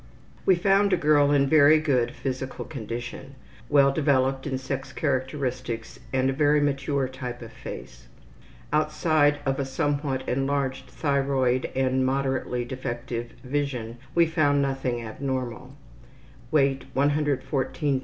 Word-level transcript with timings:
We 0.47 0.55
found 0.55 0.93
a 0.93 0.97
girl 0.97 1.29
in 1.29 1.45
very 1.45 1.77
good 1.79 2.07
general 2.07 2.21
physical 2.23 2.65
condition. 2.65 3.35
Well 3.69 3.91
developed 3.91 4.47
in 4.47 4.57
sex 4.57 4.91
characteristics 4.93 5.99
and 6.11 6.27
a 6.27 6.33
very 6.33 6.59
mature 6.59 7.07
type 7.07 7.43
of 7.43 7.51
face. 7.53 8.07
Outside 8.73 9.41
of 9.45 9.59
a 9.59 9.63
somewhat 9.63 10.27
enlarged 10.27 10.87
thyroid 10.89 11.69
and 11.75 12.03
moderately 12.03 12.65
defective 12.65 13.33
vision, 13.43 13.99
we 14.15 14.25
found 14.25 14.59
nothing 14.59 15.03
abnormal. 15.03 15.77
Weight 16.49 16.85
114 16.95 17.99
lbs. 17.99 17.99